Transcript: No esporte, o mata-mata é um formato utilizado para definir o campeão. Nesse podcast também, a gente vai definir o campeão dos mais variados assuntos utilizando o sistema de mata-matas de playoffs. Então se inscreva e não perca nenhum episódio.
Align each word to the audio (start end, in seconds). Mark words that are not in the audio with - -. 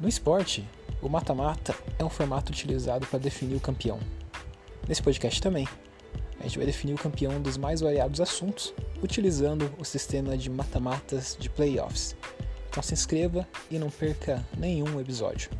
No 0.00 0.08
esporte, 0.08 0.66
o 1.02 1.10
mata-mata 1.10 1.74
é 1.98 2.04
um 2.04 2.08
formato 2.08 2.50
utilizado 2.50 3.06
para 3.06 3.18
definir 3.18 3.56
o 3.56 3.60
campeão. 3.60 4.00
Nesse 4.88 5.02
podcast 5.02 5.42
também, 5.42 5.68
a 6.38 6.44
gente 6.44 6.56
vai 6.56 6.64
definir 6.64 6.94
o 6.94 6.98
campeão 6.98 7.38
dos 7.38 7.58
mais 7.58 7.82
variados 7.82 8.18
assuntos 8.18 8.72
utilizando 9.02 9.70
o 9.78 9.84
sistema 9.84 10.38
de 10.38 10.48
mata-matas 10.48 11.36
de 11.38 11.50
playoffs. 11.50 12.16
Então 12.70 12.82
se 12.82 12.94
inscreva 12.94 13.46
e 13.70 13.78
não 13.78 13.90
perca 13.90 14.42
nenhum 14.56 14.98
episódio. 14.98 15.50